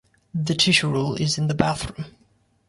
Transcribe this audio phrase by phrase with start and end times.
[0.33, 2.07] The tissue roll is in the bathroom.